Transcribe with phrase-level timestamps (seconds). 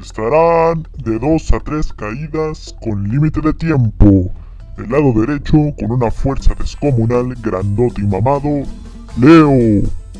[0.00, 4.30] Estarán de 2 a 3 caídas con límite de tiempo.
[4.76, 8.62] Del lado derecho, con una fuerza descomunal, grandote y mamado,
[9.20, 9.52] Leo.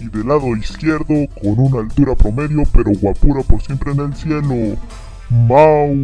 [0.00, 4.76] Y del lado izquierdo, con una altura promedio, pero guapura por siempre en el cielo,
[5.30, 5.94] Mau.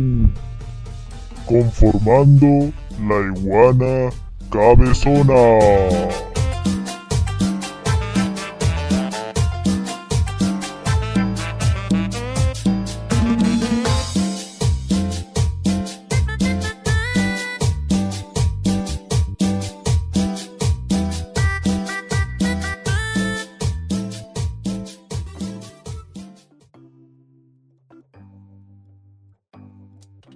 [1.46, 2.72] Conformando
[3.06, 4.10] la iguana
[4.50, 6.25] cabezona.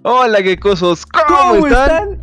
[0.03, 2.13] Hola, quecosos, ¿cómo, ¿Cómo están?
[2.13, 2.21] están?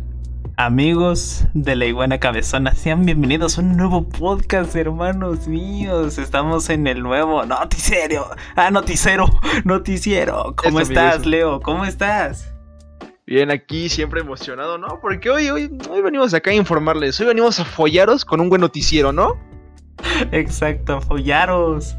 [0.57, 6.17] Amigos de la iguana cabezona, sean bienvenidos a un nuevo podcast, hermanos míos.
[6.17, 8.31] Estamos en el nuevo noticiero.
[8.57, 9.27] Ah, noticiero,
[9.63, 10.53] noticiero.
[10.57, 11.29] ¿Cómo Eso, estás, amigo.
[11.29, 11.61] Leo?
[11.61, 12.53] ¿Cómo estás?
[13.25, 14.99] Bien, aquí siempre emocionado, ¿no?
[15.01, 18.59] Porque hoy, hoy, hoy venimos acá a informarles, hoy venimos a follaros con un buen
[18.59, 19.37] noticiero, ¿no?
[20.33, 21.95] Exacto, follaros.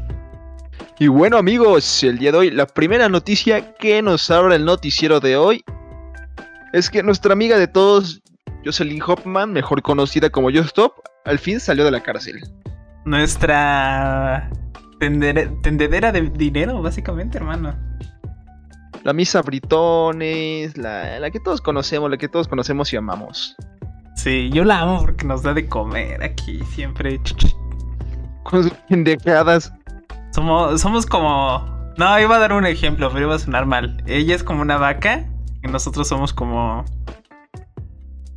[1.01, 5.19] Y bueno, amigos, el día de hoy, la primera noticia que nos abre el noticiero
[5.19, 5.63] de hoy
[6.73, 8.21] es que nuestra amiga de todos,
[8.63, 10.93] Jocelyn Hoffman, mejor conocida como Stop,
[11.25, 12.39] al fin salió de la cárcel.
[13.05, 14.47] Nuestra
[14.99, 17.75] tendere- tendedera de dinero, básicamente, hermano.
[19.03, 23.55] La misa Britones, la, la que todos conocemos, la que todos conocemos y amamos.
[24.15, 27.19] Sí, yo la amo porque nos da de comer aquí siempre.
[28.43, 29.73] Con sus pendejadas.
[30.31, 31.93] Somos, somos como.
[31.97, 34.01] No, iba a dar un ejemplo, pero iba a sonar mal.
[34.07, 35.25] Ella es como una vaca
[35.63, 36.85] y nosotros somos como.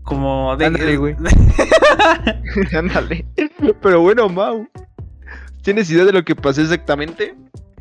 [0.03, 0.67] Como de.
[0.67, 1.17] Ándale, güey.
[2.77, 3.27] Ándale.
[3.81, 4.69] Pero bueno, Mau.
[5.63, 7.35] ¿Tienes idea de lo que pasó exactamente?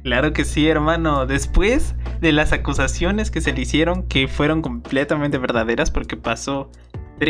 [0.03, 1.25] claro que sí, hermano.
[1.25, 6.69] Después de las acusaciones que se le hicieron, que fueron completamente verdaderas, porque pasó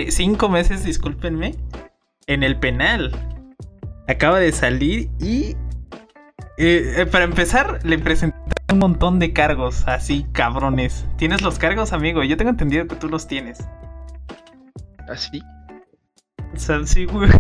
[0.09, 1.55] cinco meses, discúlpenme,
[2.27, 3.11] en el penal.
[4.07, 5.55] Acaba de salir y.
[6.57, 11.05] eh, eh, para empezar, le presentaron un montón de cargos, así cabrones.
[11.17, 12.23] ¿Tienes los cargos, amigo?
[12.23, 13.59] Yo tengo entendido que tú los tienes.
[15.07, 15.41] Así.
[16.53, 17.29] O sea, sí, güey.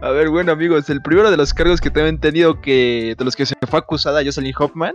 [0.00, 3.14] A ver, bueno, amigos, el primero de los cargos que también entendido que.
[3.18, 4.94] de los que se fue acusada Jocelyn Hoffman.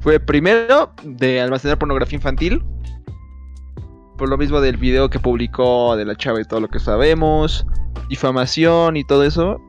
[0.00, 2.62] Fue primero de almacenar pornografía infantil.
[4.18, 7.66] Por lo mismo del video que publicó de la chava y todo lo que sabemos.
[8.08, 9.60] Difamación y todo eso.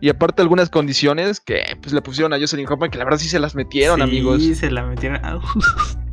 [0.00, 3.28] Y aparte algunas condiciones que pues le pusieron a Jocelyn Hoffman que la verdad sí
[3.28, 4.42] se las metieron, sí, amigos.
[4.56, 5.24] se la metieron.
[5.24, 5.40] Au.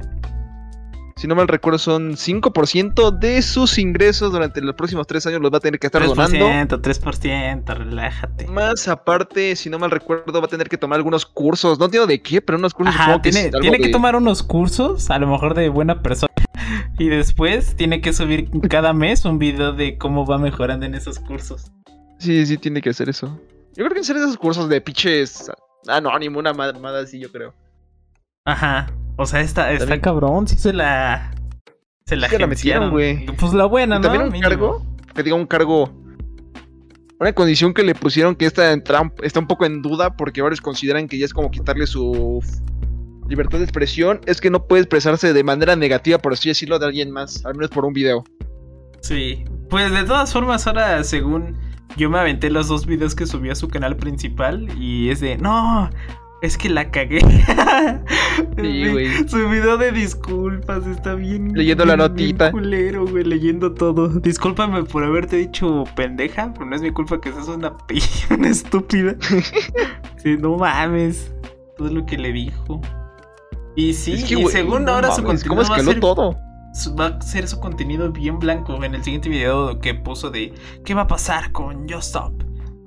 [1.18, 5.52] Si no mal recuerdo, son 5% de sus ingresos durante los próximos 3 años los
[5.52, 6.46] va a tener que estar donando.
[6.46, 8.46] 3%, 3%, relájate.
[8.46, 11.80] Más aparte, si no mal recuerdo, va a tener que tomar algunos cursos.
[11.80, 14.16] No entiendo de qué, pero unos cursos Ajá, supongo que tiene, tiene que de- tomar
[14.16, 16.32] unos cursos, a lo mejor de buena persona.
[17.00, 21.18] Y después tiene que subir cada mes un video de cómo va mejorando en esos
[21.20, 21.72] cursos.
[22.20, 23.40] Sí, sí, tiene que hacer eso.
[23.78, 25.50] Yo creo que hacer esos cursos de pinches
[25.88, 27.54] anónimo, una mamada así, yo creo.
[28.44, 28.88] Ajá.
[29.18, 31.32] O sea, está, está También- cabrón, sí se la.
[32.06, 33.26] Se la, Sí se la metieron, güey.
[33.26, 34.04] Pues la buena, Y ¿no?
[34.10, 35.92] también un cargo, que diga un cargo.
[37.20, 40.62] Una condición que le pusieron que esta entra- está un poco en duda porque varios
[40.62, 42.40] consideran que ya es como quitarle su
[43.28, 44.22] libertad de expresión.
[44.26, 47.56] Es que no puede expresarse de manera negativa, por así decirlo, de alguien más, al
[47.56, 48.24] menos por un video.
[49.02, 49.44] Sí.
[49.70, 51.58] Pues de todas formas, ahora según
[51.96, 55.38] yo me aventé los dos videos que subí a su canal principal y es de,
[55.38, 55.90] no,
[56.42, 57.20] es que la cagué.
[58.56, 59.28] Sí, güey.
[59.28, 61.54] Su video de disculpas está bien.
[61.54, 62.46] Leyendo la notita.
[62.46, 64.10] bien culero, güey, leyendo todo.
[64.10, 67.74] Discúlpame por haberte dicho pendeja, pero no es mi culpa que seas una,
[68.30, 69.16] una estúpida.
[70.18, 71.34] sí, no mames.
[71.78, 72.82] Todo lo que le dijo.
[73.76, 76.00] Y sí, Es que, y según no ahora su contenido ¿Cómo va a escaló ser
[76.00, 76.47] todo?
[77.00, 80.54] Va a ser su contenido bien blanco en el siguiente video que puso de
[80.86, 82.44] ¿Qué va a pasar con Just Stop?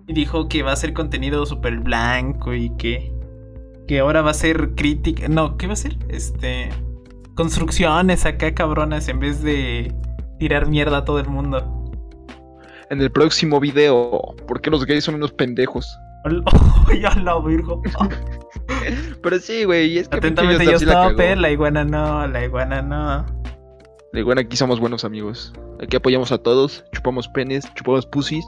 [0.06, 3.12] Y dijo que va a ser contenido súper blanco y que
[3.86, 5.96] que ahora va a ser crítica, no, ¿qué va a ser?
[6.08, 6.68] Este
[7.34, 9.92] construcciones acá cabronas en vez de
[10.38, 11.90] tirar mierda a todo el mundo.
[12.90, 15.86] En el próximo video, ¿por qué los gays son unos pendejos?
[17.00, 17.82] ya la virgo.
[19.22, 21.40] Pero sí, güey, es que Atentamente yo sí la cagó.
[21.40, 23.39] la iguana no, la iguana no.
[24.12, 25.52] Y bueno, aquí somos buenos amigos.
[25.80, 28.44] Aquí apoyamos a todos, chupamos penes, chupamos pussies.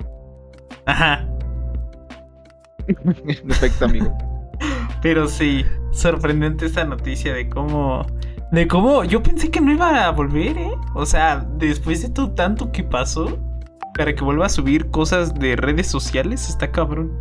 [0.86, 1.28] Ajá.
[2.86, 4.16] En efecto, amigo.
[5.02, 8.06] Pero sí, sorprendente esta noticia de cómo.
[8.52, 9.04] De cómo.
[9.04, 10.70] Yo pensé que no iba a volver, ¿eh?
[10.94, 13.38] O sea, después de todo tanto que pasó,
[13.96, 17.12] para que vuelva a subir cosas de redes sociales, está cabrón.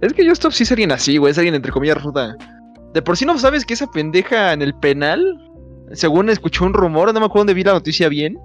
[0.00, 1.32] Es que Justop sí es alguien así, güey.
[1.32, 2.36] Es alguien entre comillas ruda.
[2.94, 5.20] De por sí no sabes que esa pendeja en el penal,
[5.92, 8.38] según escuchó un rumor, no me acuerdo dónde vi la noticia bien.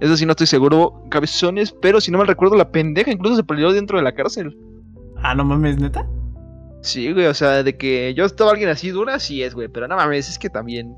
[0.00, 3.44] Eso sí no estoy seguro, cabezones, pero si no mal recuerdo, la pendeja incluso se
[3.44, 4.56] peleó dentro de la cárcel.
[5.16, 6.06] Ah, no mames, neta.
[6.82, 9.86] Sí, güey, o sea, de que yo estaba alguien así dura, sí es, güey, pero
[9.86, 10.92] no mames, es que también.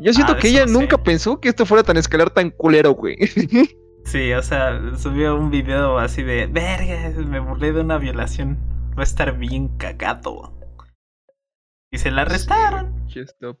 [0.00, 0.78] Yo siento Ah, que ella no sé.
[0.80, 3.16] nunca pensó que esto fuera tan escalar tan culero, güey.
[4.06, 8.58] Sí, o sea, subió un video así de, verga, me burlé de una violación.
[8.98, 10.52] Va a estar bien cagado.
[11.90, 12.92] Y se la arrestaron.
[13.12, 13.56] Justop.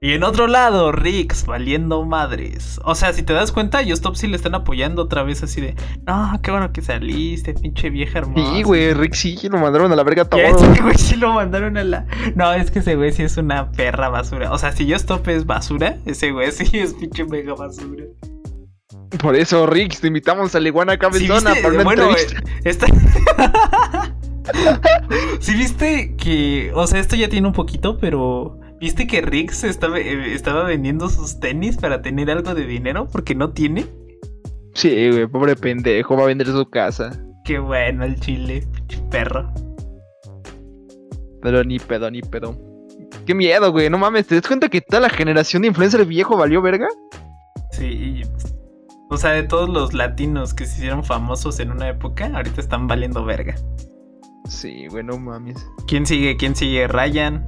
[0.00, 2.78] Y en otro lado, Rix valiendo madres.
[2.84, 5.74] O sea, si te das cuenta, Justop sí le están apoyando otra vez así de,
[6.06, 8.54] no, qué bueno que saliste, pinche vieja hermosa.
[8.54, 10.40] Sí, güey, Rick sí, lo mandaron a la verga todo.
[10.40, 12.06] Ese güey sí lo mandaron a la.
[12.36, 14.52] No, es que ese güey sí es una perra basura.
[14.52, 18.04] O sea, si Justop es basura, ese güey sí es pinche mega basura.
[19.20, 21.62] Por eso, Rick, te invitamos a la iguana ¿Sí cabezona viste?
[21.62, 22.38] para una Bueno, entrevista.
[22.38, 22.86] eh, esta...
[25.40, 26.70] ¿Sí viste que...
[26.74, 28.60] O sea, esto ya tiene un poquito, pero...
[28.80, 33.08] ¿Viste que Rick se estaba, eh, estaba vendiendo sus tenis para tener algo de dinero?
[33.10, 33.86] Porque no tiene.
[34.74, 37.10] Sí, güey, pobre pendejo, va a vender su casa.
[37.44, 38.66] Qué bueno el chile,
[39.10, 39.52] perro.
[41.42, 42.56] Pero ni pedo, ni pedo.
[43.26, 46.36] Qué miedo, güey, no mames, ¿te das cuenta que toda la generación de influencer viejo
[46.36, 46.88] valió verga?
[47.72, 48.22] Sí,
[49.10, 52.86] o sea, de todos los latinos que se hicieron famosos en una época, ahorita están
[52.86, 53.54] valiendo verga.
[54.48, 55.56] Sí, güey, no mames.
[55.86, 56.36] ¿Quién sigue?
[56.36, 56.86] ¿Quién sigue?
[56.88, 57.46] Ryan.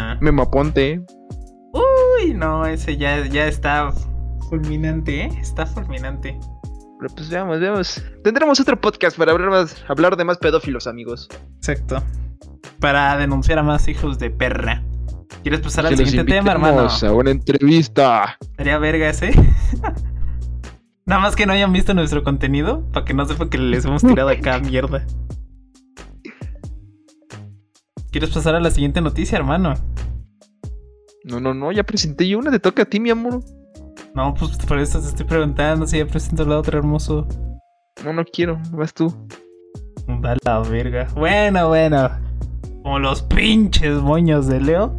[0.00, 0.18] Ya.
[0.20, 1.04] Memo Ponte.
[1.72, 3.92] Uy, no, ese ya, ya está
[4.48, 5.30] fulminante, ¿eh?
[5.40, 6.38] Está fulminante.
[6.98, 8.02] Pero pues veamos, veamos.
[8.22, 11.28] Tendremos otro podcast para hablar, más, hablar de más pedófilos, amigos.
[11.56, 12.02] Exacto.
[12.78, 14.82] Para denunciar a más hijos de perra.
[15.42, 16.88] ¿Quieres pasar al siguiente tema, hermano?
[16.88, 18.36] a una entrevista.
[18.56, 19.30] Sería verga ese.
[21.06, 24.02] Nada más que no hayan visto nuestro contenido, para que no sepan que les hemos
[24.02, 25.04] tirado acá mierda.
[28.10, 29.74] ¿Quieres pasar a la siguiente noticia, hermano?
[31.24, 33.40] No, no, no, ya presenté yo una, te toca a ti, mi amor.
[34.14, 37.26] No, pues por eso te estoy preguntando si ya presento la otra hermoso.
[38.04, 39.14] No, no quiero, vas tú.
[40.22, 41.06] Da la verga.
[41.14, 42.10] Bueno, bueno.
[42.82, 44.96] Como los pinches moños de Leo.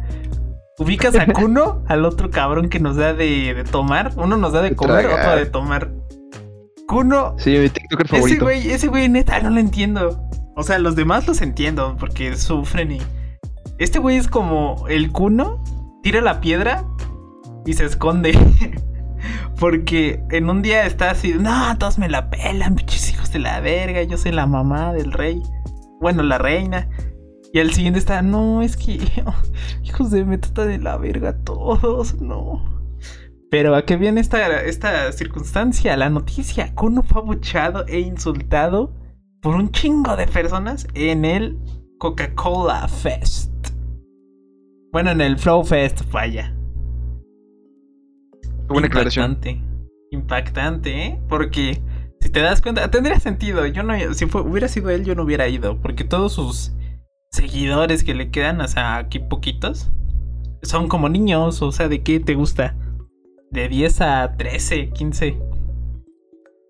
[0.78, 4.12] Ubicas a Kuno, al otro cabrón que nos da de, de tomar.
[4.16, 5.26] Uno nos da de De comer, tragar.
[5.28, 5.92] otro de tomar.
[6.88, 8.44] Kuno, Sí, mi TikToker ese favorito.
[8.44, 10.22] güey, ese güey neta, no lo entiendo.
[10.54, 12.98] O sea, los demás los entiendo porque sufren y.
[13.78, 15.62] Este güey es como el Kuno,
[16.02, 16.84] tira la piedra
[17.64, 18.32] y se esconde.
[19.58, 23.60] Porque en un día está así, no, todos me la pelan, pinches hijos de la
[23.60, 25.40] verga, yo soy la mamá del rey.
[26.00, 26.88] Bueno, la reina.
[27.52, 28.98] Y al siguiente está, no, es que
[29.84, 32.60] hijos de me tratan de la verga todos, no.
[33.50, 38.92] Pero a qué viene esta, esta circunstancia, la noticia, Kuno fue abuchado e insultado
[39.42, 41.58] por un chingo de personas en el
[41.98, 43.50] Coca-Cola Fest.
[44.92, 46.54] Bueno, en el Flow Fest, vaya.
[48.68, 49.32] Buena aclaración.
[49.32, 49.60] Impactante.
[50.12, 51.20] Impactante, ¿eh?
[51.28, 51.82] Porque
[52.20, 53.66] si te das cuenta, tendría sentido.
[53.66, 55.76] Yo no, si fue- hubiera sido él, yo no hubiera ido.
[55.80, 56.72] Porque todos sus
[57.32, 59.90] seguidores que le quedan, o sea, aquí poquitos,
[60.62, 61.60] son como niños.
[61.62, 62.76] O sea, ¿de qué te gusta?
[63.50, 65.36] De 10 a 13, 15.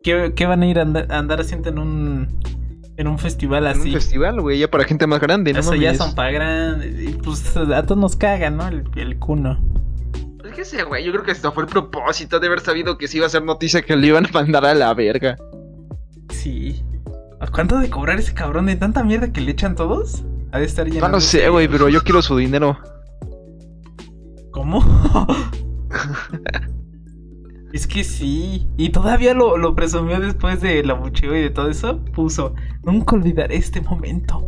[0.02, 2.28] ¿Qué, qué van a ir a andar, a andar haciendo en un,
[3.02, 3.92] en un festival En un así?
[3.92, 5.60] festival, güey, ya para gente más grande, ¿no?
[5.60, 7.00] Eso ya son para grandes.
[7.02, 8.66] Y pues a todos nos cagan, ¿no?
[8.68, 9.58] El, el cuno.
[10.40, 13.06] Pues qué sé, güey, yo creo que esto fue el propósito de haber sabido que
[13.08, 15.36] sí iba a ser noticia que le iban a mandar a la verga.
[16.30, 16.82] Sí.
[17.40, 20.22] ¿A cuánto de cobrar ese cabrón de tanta mierda que le echan todos?
[20.52, 21.16] Ha de estar No llenando.
[21.16, 22.78] lo sé, güey, pero yo quiero su dinero.
[24.52, 24.80] ¿Cómo?
[27.72, 28.66] es que sí.
[28.76, 32.04] Y todavía lo, lo presumió después del abucheo y de todo eso.
[32.14, 34.44] Puso: Nunca olvidaré este momento.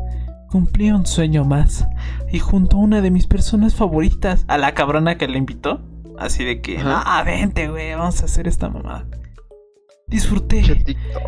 [0.50, 1.86] Cumplí un sueño más.
[2.32, 5.80] Y junto a una de mis personas favoritas, a la cabrona que le invitó.
[6.18, 9.06] Así de que, ah, vente, güey, vamos a hacer esta mamada.
[10.06, 10.62] Disfruté.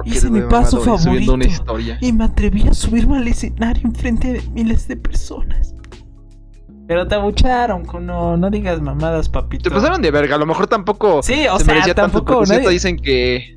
[0.04, 1.36] Hice mi paso favorito.
[1.38, 1.98] historia.
[2.00, 5.74] Y me atreví a subirme al escenario enfrente de miles de personas.
[6.88, 9.64] Pero te abucharon, no, no digas mamadas, papito.
[9.68, 12.38] Te pasaron de verga, a lo mejor tampoco Sí, o se sea, merecía tanto, tampoco
[12.40, 13.56] porque nadie, dicen que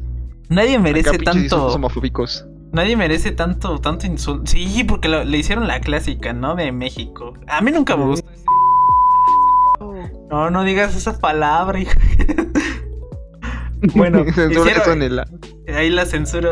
[0.50, 1.68] nadie merece acá tanto.
[1.68, 2.46] homofóbicos.
[2.72, 4.50] Nadie merece tanto, tanto insulto.
[4.52, 6.56] Sí, porque lo- le hicieron la clásica, ¿no?
[6.56, 7.34] De México.
[7.48, 8.30] A mí nunca me gustó.
[8.32, 8.44] ese-
[10.30, 11.92] No, no digas esa palabra, hijo.
[13.96, 15.26] Bueno, hicieron-
[15.74, 16.50] Ahí la censura.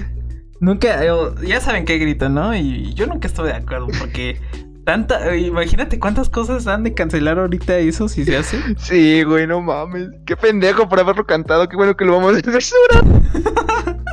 [0.60, 1.00] nunca,
[1.46, 2.54] ya saben qué grito, ¿no?
[2.56, 4.40] Y yo nunca estuve de acuerdo porque
[4.84, 8.58] tanta, imagínate cuántas cosas han de cancelar ahorita eso si se hace.
[8.78, 10.08] Sí, güey, no mames.
[10.26, 11.68] Qué pendejo por haberlo cantado.
[11.68, 13.04] Qué bueno que lo vamos a censurar.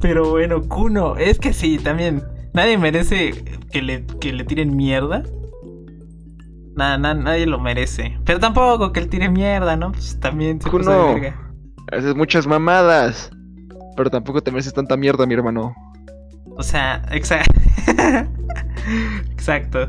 [0.00, 2.22] Pero bueno, Kuno, es que sí, también.
[2.52, 5.22] Nadie merece que le, que le tiren mierda.
[6.76, 8.16] Nada, nadie lo merece.
[8.24, 9.92] Pero tampoco que le tire mierda, ¿no?
[9.92, 11.16] Pues también se Kuno,
[11.90, 13.30] haces muchas mamadas.
[13.96, 15.74] Pero tampoco te mereces tanta mierda, mi hermano.
[16.56, 17.60] O sea, exacto.
[19.30, 19.88] exacto.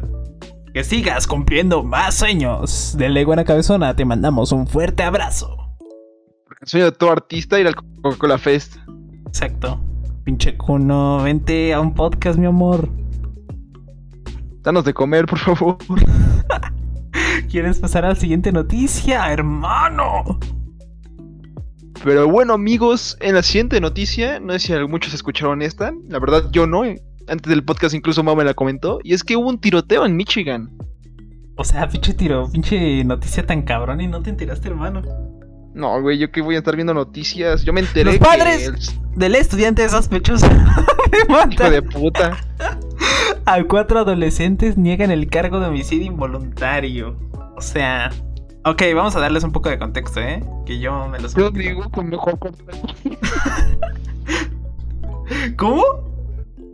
[0.74, 2.96] Que sigas cumpliendo más sueños.
[2.98, 5.56] De Leguana Cabezona te mandamos un fuerte abrazo.
[6.62, 8.76] El sueño de todo artista ir al Coca-Cola Fest.
[9.26, 9.80] Exacto.
[10.24, 12.90] Pinche Kuno, vente a un podcast, mi amor.
[14.62, 15.78] Danos de comer, por favor.
[17.50, 20.40] ¿Quieres pasar a la siguiente noticia, hermano?
[22.04, 25.94] Pero bueno, amigos, en la siguiente noticia, no sé si muchos escucharon esta.
[26.08, 26.84] La verdad, yo no.
[26.84, 29.00] Antes del podcast, incluso Mau me la comentó.
[29.04, 30.70] Y es que hubo un tiroteo en Michigan.
[31.56, 35.02] O sea, pinche tiro, pinche noticia tan cabrón y no te enteraste, hermano.
[35.74, 37.64] No, güey, yo que voy a estar viendo noticias.
[37.64, 40.48] Yo me enteré Los que padres el del estudiante sospechoso
[41.12, 42.38] de hijo de puta.
[43.46, 47.18] a cuatro adolescentes niegan el cargo de homicidio involuntario.
[47.56, 48.10] O sea,
[48.66, 50.44] ok, vamos a darles un poco de contexto, ¿eh?
[50.66, 51.34] Que yo me los.
[51.36, 52.88] Yo digo con mejor contexto.
[55.58, 55.84] ¿Cómo?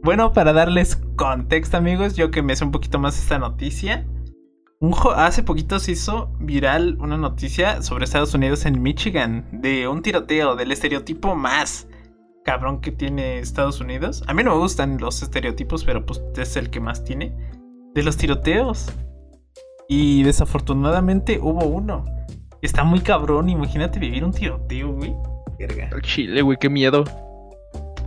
[0.03, 4.05] Bueno, para darles contexto, amigos, yo que me sé un poquito más esta noticia.
[4.79, 9.87] Un jo- hace poquito se hizo viral una noticia sobre Estados Unidos en Michigan de
[9.87, 11.87] un tiroteo, del estereotipo más
[12.43, 14.23] cabrón que tiene Estados Unidos.
[14.27, 17.35] A mí no me gustan los estereotipos, pero pues es el que más tiene.
[17.95, 18.91] De los tiroteos.
[19.87, 22.05] Y desafortunadamente hubo uno.
[22.61, 25.13] Está muy cabrón, imagínate vivir un tiroteo, güey.
[25.59, 25.89] Verga.
[25.91, 27.03] Al chile, güey, qué miedo.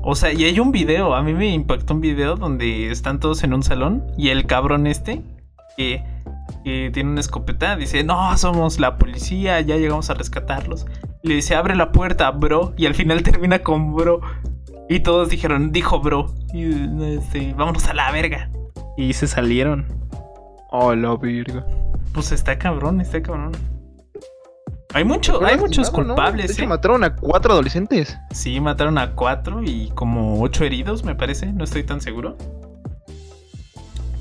[0.02, 3.42] O sea, y hay un video, a mí me impactó un video donde están todos
[3.44, 5.22] en un salón y el cabrón este,
[5.76, 6.02] que,
[6.64, 10.86] que tiene una escopeta, dice, no, somos la policía, ya llegamos a rescatarlos.
[11.22, 12.74] Le dice, abre la puerta, bro.
[12.76, 14.20] Y al final termina con bro.
[14.88, 16.32] Y todos dijeron, dijo bro.
[16.52, 16.64] Y
[17.16, 18.50] este, vámonos a la verga.
[18.96, 20.07] Y se salieron.
[20.70, 21.64] Oh, la virga.
[22.12, 23.52] Pues está cabrón, está cabrón.
[24.94, 26.04] Hay mucho, hay muchos ¿no?
[26.04, 26.68] culpables, De hecho, ¿eh?
[26.68, 28.18] mataron a cuatro adolescentes.
[28.30, 31.52] Sí, mataron a cuatro y como ocho heridos, me parece.
[31.52, 32.36] No estoy tan seguro.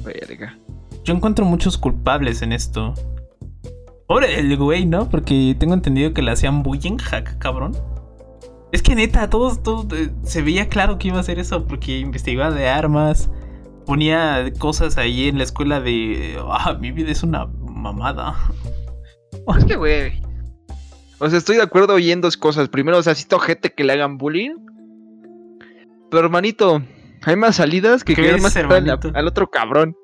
[0.03, 0.57] Verga.
[1.03, 2.93] Yo encuentro muchos culpables en esto.
[4.07, 5.09] Pobre el güey, ¿no?
[5.09, 7.75] Porque tengo entendido que le hacían bullying, hack, cabrón.
[8.71, 11.99] Es que neta, todos, todos eh, se veía claro que iba a hacer eso porque
[11.99, 13.29] investigaba de armas,
[13.87, 18.35] ponía cosas ahí en la escuela de, ah, mi vida es una mamada.
[19.57, 20.21] Es que, güey.
[21.19, 22.69] O sea, estoy de acuerdo oyendo dos cosas.
[22.69, 24.55] Primero, o sea, sí está ojete que le hagan bullying.
[26.11, 26.83] Pero, hermanito,
[27.23, 29.11] hay más salidas que ¿Qué querer más al, hermanito?
[29.15, 29.95] al otro cabrón.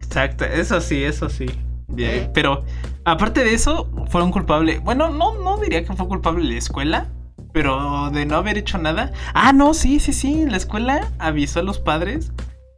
[0.00, 1.46] Exacto, eso sí, eso sí.
[1.88, 2.64] Bien, Pero
[3.04, 4.80] aparte de eso, fueron culpables.
[4.82, 7.10] Bueno, no, no diría que fue culpable la escuela,
[7.52, 9.12] pero de no haber hecho nada.
[9.34, 10.44] Ah, no, sí, sí, sí.
[10.48, 12.32] La escuela avisó a los padres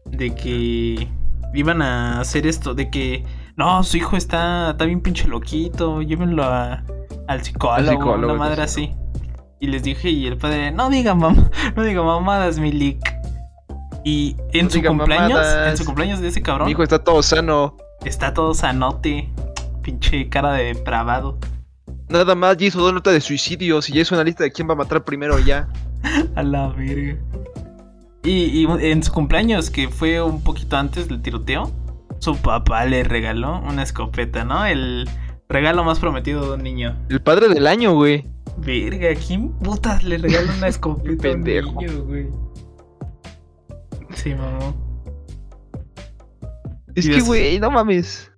[0.04, 1.08] de que
[1.54, 3.24] iban a hacer esto, de que
[3.56, 6.82] no, su hijo está, está bien pinche loquito, llévenlo a-
[7.28, 8.92] al psicólogo, Al psicólogo, una madre así.
[9.60, 13.14] Y les dije, y el padre, no diga mamá, no diga mamadas, mi leak.
[14.04, 17.22] Y en No su cumpleaños, en su cumpleaños de ese cabrón, Mi hijo está todo
[17.22, 17.76] sano.
[18.04, 19.30] Está todo sanote.
[19.82, 21.38] Pinche cara de depravado.
[22.08, 24.68] Nada más ya hizo dos notas de suicidios y ya hizo una lista de quién
[24.68, 25.68] va a matar primero ya.
[26.36, 27.16] A la verga.
[28.22, 31.70] Y, y en su cumpleaños, que fue un poquito antes del tiroteo,
[32.20, 34.64] su papá le regaló una escopeta, ¿no?
[34.64, 35.08] El
[35.48, 36.96] regalo más prometido de un niño.
[37.10, 38.26] El padre del año, güey.
[38.58, 41.80] Verga, ¿quién putas le regala una escopeta a un Pendejo.
[41.80, 42.28] niño, güey?
[44.14, 44.74] Sí, mamá.
[46.94, 48.30] Es que, güey, no mames.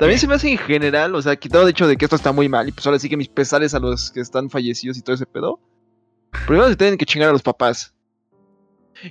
[0.00, 2.32] También se me hace en general, o sea, quitado de hecho de que esto está
[2.32, 5.02] muy mal, y pues ahora sí que mis pesares a los que están fallecidos y
[5.02, 5.60] todo ese pedo.
[6.46, 7.92] Primero se tienen que chingar a los papás.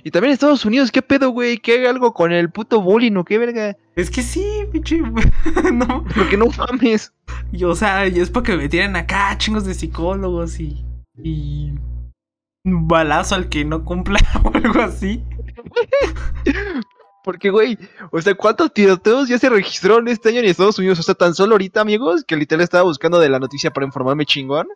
[0.02, 1.58] Y también Estados Unidos, ¿qué pedo, güey?
[1.58, 3.76] Que haga algo con el puto bullying o qué verga.
[3.94, 4.98] Es que sí, pinche.
[5.72, 6.04] no.
[6.12, 7.12] Porque no mames.
[7.52, 10.84] Y, o sea, y es para que me tiren acá chingos de psicólogos y.
[11.22, 11.72] y.
[12.64, 15.22] un balazo al que no cumpla o algo así.
[17.22, 17.78] Porque, güey,
[18.10, 20.98] o sea, ¿cuántos tiroteos ya se registraron este año en Estados Unidos?
[20.98, 24.24] O sea, tan solo ahorita, amigos, que literal estaba buscando de la noticia para informarme
[24.24, 24.66] chingón.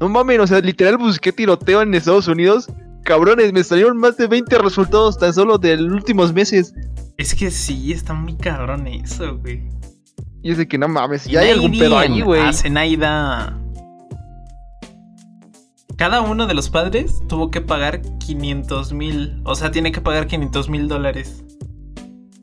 [0.00, 2.68] No mames, o sea, literal busqué tiroteo en Estados Unidos.
[3.04, 6.74] Cabrones, me salieron más de 20 resultados tan solo de los últimos meses.
[7.16, 9.62] Es que sí, está muy cabrón eso, güey.
[10.42, 12.42] Y es de que no mames, ya hay algún pedo ahí, güey.
[12.42, 13.58] A Zenaida.
[15.96, 19.40] Cada uno de los padres tuvo que pagar 500 mil.
[19.44, 21.42] O sea, tiene que pagar 500 mil dólares.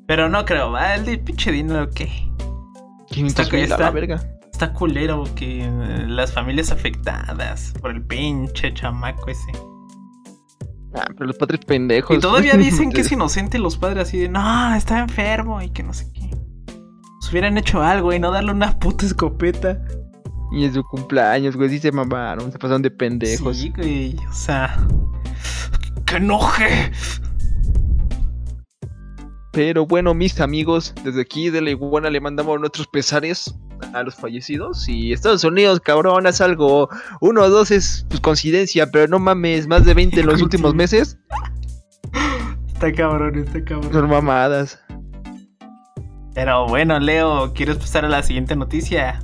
[0.08, 0.96] Pero no creo, ¿va?
[0.96, 2.10] el de pinche dinero que.
[3.10, 4.24] 500 mil la verga.
[4.52, 9.52] Está culero que eh, las familias afectadas por el pinche chamaco ese.
[10.96, 12.18] Ah, pero los padres pendejos.
[12.18, 15.84] Y todavía dicen que es inocente los padres así de, no, está enfermo y que
[15.84, 16.30] no sé qué.
[17.22, 19.80] Si hubieran hecho algo y no darle una puta escopeta.
[20.54, 23.58] Y en su cumpleaños, güey, sí se mamaron, se pasaron de pendejos.
[23.58, 24.86] Sí, güey, o sea...
[26.06, 26.92] ¡Que enoje!
[29.52, 33.54] Pero bueno, mis amigos, desde aquí de la iguana le mandamos nuestros pesares
[33.94, 34.88] a los fallecidos.
[34.88, 36.88] Y Estados Unidos, cabrón, haz algo.
[37.20, 40.76] Uno o dos es pues, coincidencia, pero no mames, más de 20 en los últimos
[40.76, 41.18] meses.
[42.68, 43.92] Está cabrón, está cabrón.
[43.92, 44.80] Son mamadas.
[46.36, 49.20] Pero bueno, Leo, ¿quieres pasar a la siguiente noticia?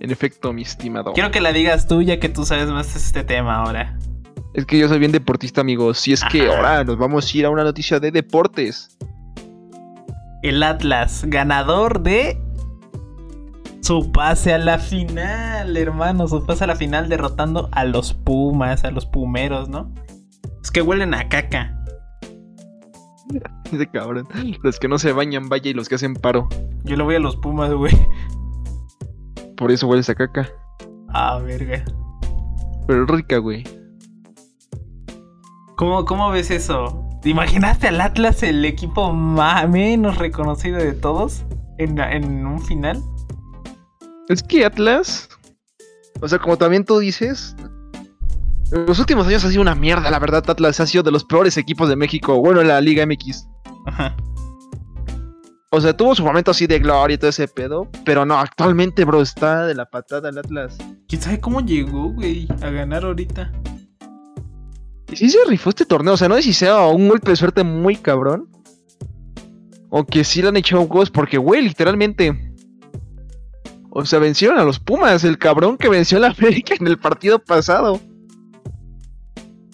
[0.00, 1.12] En efecto, mi estimado.
[1.12, 3.96] Quiero que la digas tú, ya que tú sabes más de este tema ahora.
[4.54, 5.98] Es que yo soy bien deportista, amigos.
[5.98, 8.96] Si es que ahora nos vamos a ir a una noticia de deportes.
[10.42, 12.40] El Atlas, ganador de
[13.82, 16.26] su pase a la final, hermano.
[16.26, 19.92] Su pase a la final derrotando a los Pumas, a los Pumeros, ¿no?
[20.62, 21.76] Es que huelen a caca.
[23.72, 24.26] Ese cabrón.
[24.62, 26.48] Los que no se bañan, vaya, y los que hacen paro.
[26.84, 27.94] Yo le voy a los Pumas, güey.
[29.56, 30.48] Por eso hueles a caca.
[31.08, 31.84] Ah, verga.
[32.86, 33.64] Pero rica, güey.
[35.76, 37.02] ¿Cómo, ¿Cómo ves eso?
[37.22, 41.44] ¿Te imaginaste al Atlas, el equipo más, menos reconocido de todos,
[41.78, 43.02] en, en un final?
[44.28, 45.28] Es que Atlas.
[46.20, 47.56] O sea, como también tú dices.
[48.72, 50.48] En los últimos años ha sido una mierda, la verdad.
[50.48, 52.40] Atlas ha sido de los peores equipos de México.
[52.40, 53.46] Bueno, en la Liga MX.
[53.86, 54.16] Ajá.
[55.70, 57.88] O sea, tuvo su momento así de gloria y todo ese pedo.
[58.04, 60.78] Pero no, actualmente, bro, está de la patada el Atlas.
[61.08, 63.52] ¿Quién sabe cómo llegó, güey, a ganar ahorita?
[65.10, 66.14] Y sí se rifó este torneo.
[66.14, 68.48] O sea, no sé si sea un golpe de suerte muy cabrón.
[69.88, 71.10] O que sí le han echado huevos.
[71.10, 72.52] Porque, güey, literalmente.
[73.90, 75.24] O sea, vencieron a los Pumas.
[75.24, 78.00] El cabrón que venció a la América en el partido pasado.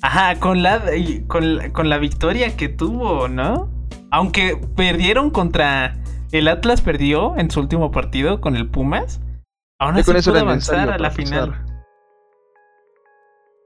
[0.00, 0.82] Ajá, con la,
[1.28, 3.71] con, con la victoria que tuvo, ¿no?
[4.12, 5.96] Aunque perdieron contra...
[6.32, 9.20] El Atlas perdió en su último partido con el Pumas.
[9.78, 11.50] Aún así pudo avanzar a la final.
[11.50, 11.66] pasar.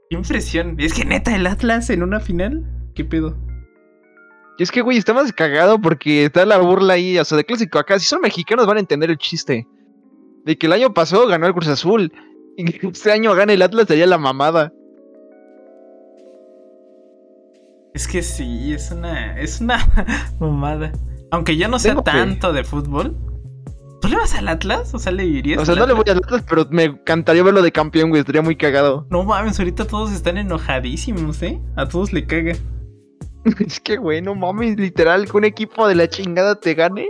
[0.08, 0.76] Qué impresión.
[0.78, 2.64] Es que neta, el Atlas en una final.
[2.94, 3.36] ¿Qué pedo?
[4.58, 7.78] Es que, güey, está más cagado porque está la burla ahí, o sea, de clásico
[7.78, 7.98] acá.
[7.98, 9.66] Si son mexicanos van a entender el chiste.
[10.44, 12.12] De que el año pasado ganó el Cruz Azul.
[12.58, 14.72] Y que este año gana el Atlas sería la mamada.
[17.96, 19.40] Es que sí, es una.
[19.40, 19.78] Es una
[20.38, 20.92] mamada.
[21.30, 22.02] Aunque yo no sé fe.
[22.02, 23.16] tanto de fútbol.
[24.02, 24.92] ¿Tú le vas al Atlas?
[24.92, 25.62] O sea, le dirías.
[25.62, 28.20] O sea, no le voy al Atlas, pero me encantaría verlo de campeón, güey.
[28.20, 29.06] Estaría muy cagado.
[29.08, 31.58] No mames, ahorita todos están enojadísimos, ¿eh?
[31.74, 32.52] A todos le caga.
[33.66, 37.08] Es que, güey, no mames, literal, que un equipo de la chingada te gane.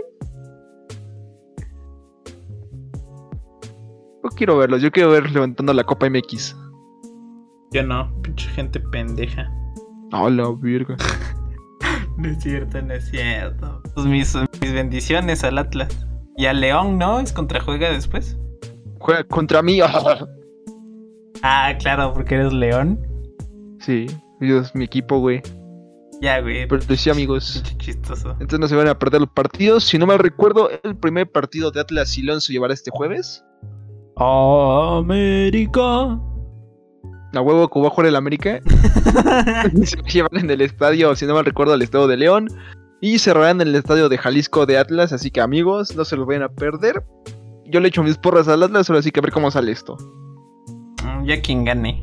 [4.23, 6.55] Yo quiero verlos, yo quiero ver levantando la Copa MX.
[7.73, 9.51] Yo no, pinche gente pendeja.
[10.11, 10.95] No, la virga.
[12.17, 13.79] No es cierto, no es cierto.
[13.93, 15.95] Pues mis, mis bendiciones al Atlas.
[16.35, 17.19] Y al León, ¿no?
[17.19, 18.39] ¿Es contrajuega después?
[18.99, 19.79] Juega contra mí.
[21.43, 22.99] Ah, claro, porque eres León.
[23.79, 24.07] sí,
[24.39, 25.43] Dios, mi equipo, güey.
[26.19, 26.67] Ya, güey.
[26.67, 27.63] Pero sí, amigos.
[27.77, 28.31] Chistoso.
[28.39, 29.83] Entonces no se van a perder los partidos.
[29.83, 33.45] Si no mal recuerdo, el primer partido de Atlas y León se llevará este jueves.
[34.97, 36.19] América.
[37.33, 38.59] A huevo que va a jugar el América.
[39.83, 42.47] se llevan en el estadio, si no mal recuerdo, el estadio de León.
[43.01, 45.13] Y cerrarán en el estadio de Jalisco de Atlas.
[45.13, 47.03] Así que amigos, no se los vayan a perder.
[47.65, 49.97] Yo le echo mis porras al Atlas, ahora sí que a ver cómo sale esto.
[51.03, 52.01] Mm, Ya quien gane.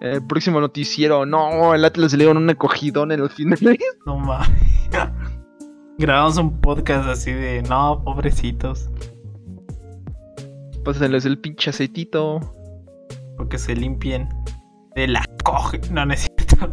[0.00, 3.62] El próximo noticiero, no, el Atlas le dieron un acogidón en los finales.
[4.06, 4.50] No mames.
[5.98, 8.90] Grabamos un podcast así de no, pobrecitos.
[10.84, 12.40] Pásenles el pinche aceitito.
[13.42, 14.28] Porque se limpien
[14.94, 15.80] de la coge.
[15.90, 16.70] No, no es cierto.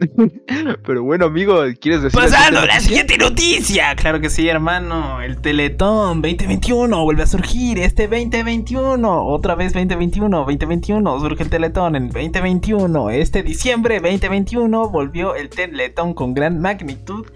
[0.84, 2.18] Pero bueno, amigo, ¿quieres decir?
[2.18, 3.94] Pasando a siguiente la siguiente noticia.
[3.94, 5.22] Claro que sí, hermano.
[5.22, 9.26] El Teletón 2021 vuelve a surgir este 2021.
[9.28, 11.20] Otra vez 2021, 2021.
[11.20, 13.10] Surge el Teletón en 2021.
[13.10, 17.26] Este diciembre 2021 volvió el Teletón con gran magnitud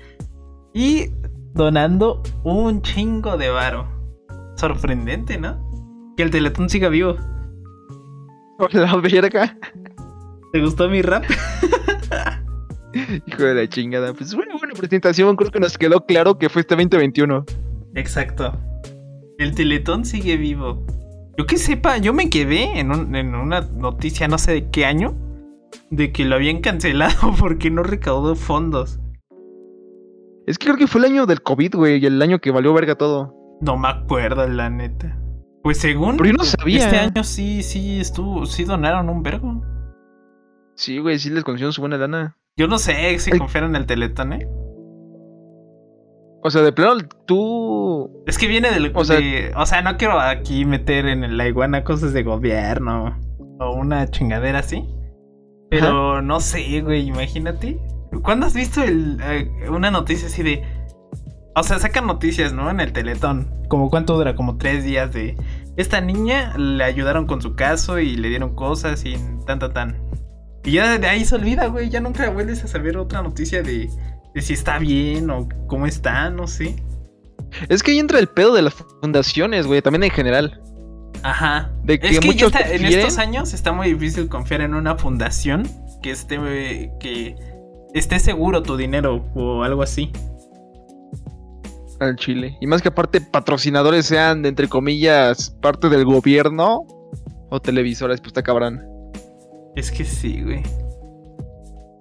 [0.74, 1.06] y
[1.54, 3.86] donando un chingo de varo.
[4.56, 5.70] Sorprendente, ¿no?
[6.16, 7.16] Que el Teletón siga vivo.
[8.58, 9.56] Por la verga.
[10.52, 11.24] ¿Te gustó mi rap?
[13.26, 14.12] Hijo de la chingada.
[14.12, 15.34] Pues bueno, buena presentación.
[15.36, 17.44] Creo que nos quedó claro que fue este 2021.
[17.94, 18.52] Exacto.
[19.38, 20.84] El Teletón sigue vivo.
[21.38, 24.84] Yo que sepa, yo me quedé en, un- en una noticia, no sé de qué
[24.84, 25.14] año,
[25.90, 29.00] de que lo habían cancelado porque no recaudó fondos.
[30.46, 32.74] Es que creo que fue el año del COVID, güey, y el año que valió
[32.74, 33.34] verga todo.
[33.62, 35.18] No me acuerdo, la neta.
[35.62, 36.84] Pues según Pero yo no sabía.
[36.84, 39.62] este año sí, sí estuvo, sí donaron un vergo.
[40.74, 42.36] Sí, güey, sí les consiguieron su buena lana.
[42.56, 43.38] Yo no sé si Ay.
[43.38, 44.48] confiaron en el Teletón, ¿eh?
[46.44, 48.24] O sea, de plano, tú.
[48.26, 48.90] Es que viene del.
[48.94, 49.20] O sea-
[49.56, 53.16] o sea no quiero aquí meter en la iguana cosas de gobierno
[53.60, 54.84] o una chingadera así.
[55.70, 57.78] Pero no sé, güey, imagínate.
[58.22, 60.64] ¿Cuándo has visto el, eh, una noticia así de.
[61.54, 62.70] O sea, sacan noticias, ¿no?
[62.70, 63.50] En el Teletón.
[63.68, 65.36] Como cuánto dura, como tres días de.
[65.76, 69.14] Esta niña le ayudaron con su caso y le dieron cosas y
[69.46, 70.02] tan, tan, tan.
[70.64, 71.88] Y ya de ahí se olvida, güey.
[71.90, 73.88] Ya nunca vuelves a saber otra noticia de,
[74.34, 76.76] de si está bien o cómo está, no sé.
[77.68, 80.60] Es que ahí entra el pedo de las fundaciones, güey, también en general.
[81.22, 81.70] Ajá.
[81.84, 84.96] De que es que ya está- en estos años está muy difícil confiar en una
[84.96, 85.68] fundación
[86.02, 86.36] que esté
[86.98, 87.36] que
[87.94, 90.10] esté seguro tu dinero o algo así.
[92.02, 92.56] Al Chile.
[92.60, 96.86] Y más que aparte, patrocinadores sean, entre comillas, parte del gobierno
[97.50, 98.82] o televisores, pues está cabrón.
[99.76, 100.62] Es que sí, güey.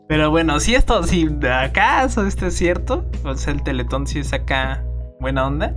[0.08, 4.34] Pero bueno, si esto, si acaso esto es cierto, o sea, el Teletón sí es
[4.34, 4.84] acá
[5.22, 5.74] buena onda,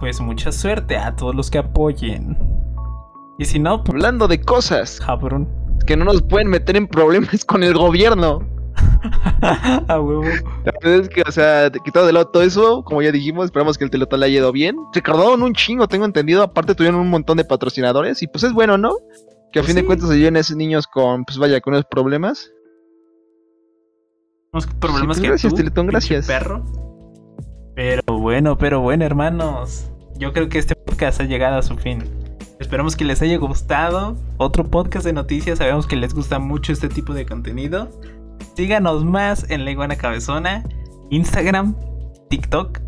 [0.00, 2.36] pues mucha suerte a todos los que apoyen.
[3.38, 5.48] Y si no, pues Hablando de cosas cabrón.
[5.86, 8.40] que no nos pueden meter en problemas con el gobierno.
[9.88, 10.24] a huevo.
[10.64, 13.78] La verdad es que, o sea, quitado de lado todo eso, como ya dijimos, esperamos
[13.78, 14.76] que el Teletón le haya ido bien.
[14.92, 16.42] Recaudaron un chingo, tengo entendido.
[16.42, 18.96] Aparte tuvieron un montón de patrocinadores y pues es bueno, ¿no?
[19.52, 21.74] Que a Pues fin de cuentas se lleven a esos niños con, pues vaya, con
[21.74, 22.52] unos problemas.
[24.52, 26.26] Unos problemas pues que gracias, tú, Teletón, gracias.
[26.26, 26.64] Perro.
[27.74, 29.90] Pero bueno, pero bueno, hermanos.
[30.16, 32.02] Yo creo que este podcast ha llegado a su fin.
[32.58, 34.16] Esperamos que les haya gustado.
[34.36, 35.58] Otro podcast de noticias.
[35.58, 37.88] Sabemos que les gusta mucho este tipo de contenido.
[38.54, 40.64] Síganos más en La Iguana Cabezona.
[41.10, 41.74] Instagram,
[42.28, 42.80] TikTok,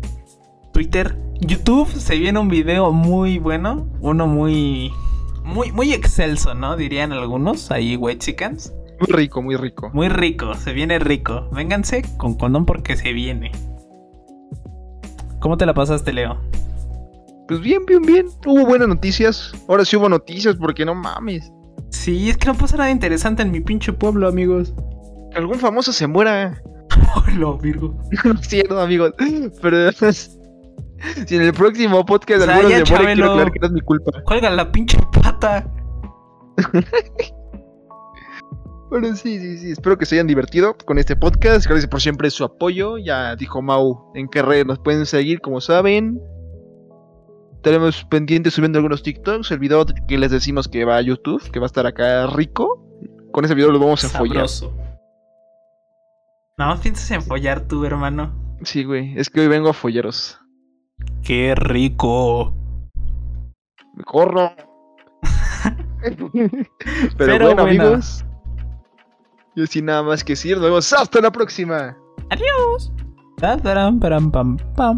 [0.73, 1.89] Twitter, YouTube.
[1.89, 3.87] Se viene un video muy bueno.
[4.01, 4.91] Uno muy.
[5.43, 6.77] Muy, muy excelso, ¿no?
[6.77, 7.71] Dirían algunos.
[7.71, 8.73] Ahí, Chickens.
[8.99, 9.89] Muy rico, muy rico.
[9.93, 11.49] Muy rico, se viene rico.
[11.51, 13.51] Vénganse con condón porque se viene.
[15.39, 16.39] ¿Cómo te la pasaste, Leo?
[17.47, 18.27] Pues bien, bien, bien.
[18.45, 19.51] Hubo buenas noticias.
[19.67, 21.51] Ahora sí hubo noticias porque no mames.
[21.89, 24.73] Sí, es que no pasa nada interesante en mi pinche pueblo, amigos.
[25.31, 26.61] Que algún famoso se muera.
[27.15, 27.97] Hola, Virgo.
[28.25, 29.13] No es cierto, amigos.
[29.61, 29.91] Pero
[31.25, 33.73] si en el próximo podcast O sea, alguno se muere, quiero aclarar que no es
[33.73, 34.11] mi culpa.
[34.25, 35.67] Cuelga la pinche pata.
[38.91, 39.71] Pero sí, sí, sí.
[39.71, 41.65] Espero que se hayan divertido con este podcast.
[41.65, 42.97] Gracias por siempre su apoyo.
[42.97, 46.21] Ya dijo Mau en qué red nos pueden seguir, como saben.
[47.63, 49.51] Tenemos pendientes subiendo algunos TikToks.
[49.51, 52.85] El video que les decimos que va a YouTube, que va a estar acá rico.
[53.31, 54.47] Con ese video lo vamos a follar.
[56.61, 58.31] Nada más piensas en follar tú, hermano.
[58.61, 59.17] Sí, güey.
[59.17, 60.39] Es que hoy vengo a folleros.
[61.23, 62.53] Qué rico.
[63.95, 64.51] Me corro.
[66.03, 66.29] Pero,
[67.17, 67.63] Pero bueno, bueno.
[67.63, 68.23] amigos.
[69.55, 71.97] Y sin nada más que decir, nos vemos hasta la próxima.
[72.29, 72.93] Adiós.
[73.39, 74.97] Param, pam, pam.